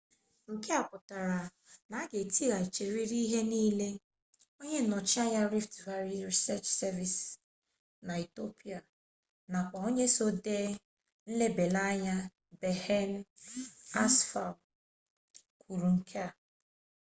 [0.53, 1.41] nke a pụtara
[1.89, 3.89] na a ga-etighachirịrị ihe niile
[4.61, 7.19] onye nyocha na rift valley research service
[8.05, 8.79] na ethiopia
[9.51, 10.69] nakwa onye so dee
[11.29, 12.15] nlebaanya
[12.51, 13.19] a berhane
[14.03, 14.53] asfaw
[15.61, 16.29] kwuru nke a